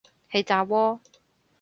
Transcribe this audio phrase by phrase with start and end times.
[0.31, 0.99] 氣炸鍋